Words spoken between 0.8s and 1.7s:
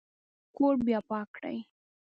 بیا پاک کړئ